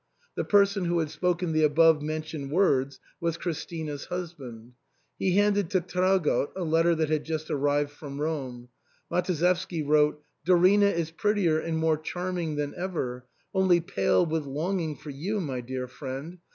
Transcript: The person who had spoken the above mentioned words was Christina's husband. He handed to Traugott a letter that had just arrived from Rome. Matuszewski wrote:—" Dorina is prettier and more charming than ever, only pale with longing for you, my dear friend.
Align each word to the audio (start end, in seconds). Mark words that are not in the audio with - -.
The 0.33 0.43
person 0.43 0.85
who 0.85 0.97
had 0.97 1.11
spoken 1.11 1.51
the 1.51 1.61
above 1.61 2.01
mentioned 2.01 2.49
words 2.49 2.99
was 3.19 3.37
Christina's 3.37 4.05
husband. 4.05 4.73
He 5.19 5.35
handed 5.37 5.69
to 5.69 5.79
Traugott 5.79 6.49
a 6.55 6.63
letter 6.63 6.95
that 6.95 7.09
had 7.11 7.23
just 7.23 7.51
arrived 7.51 7.91
from 7.91 8.19
Rome. 8.19 8.69
Matuszewski 9.11 9.83
wrote:—" 9.87 10.23
Dorina 10.47 10.91
is 10.91 11.11
prettier 11.11 11.59
and 11.59 11.77
more 11.77 11.97
charming 11.97 12.55
than 12.55 12.73
ever, 12.75 13.27
only 13.53 13.79
pale 13.79 14.25
with 14.25 14.43
longing 14.47 14.95
for 14.95 15.11
you, 15.11 15.39
my 15.39 15.61
dear 15.61 15.87
friend. 15.87 16.39